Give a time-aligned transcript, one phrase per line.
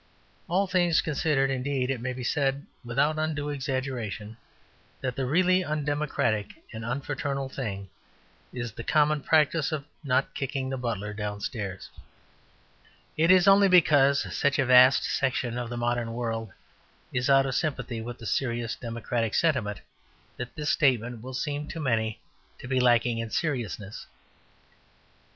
[0.47, 4.35] All things considered indeed, it may be said, without undue exaggeration,
[4.99, 7.87] that the really undemocratic and unfraternal thing
[8.51, 11.91] is the common practice of not kicking the butler downstairs.
[13.15, 16.51] It is only because such a vast section of the modern world
[17.13, 19.81] is out of sympathy with the serious democratic sentiment
[20.35, 22.19] that this statement will seem to many
[22.57, 24.07] to be lacking in seriousness.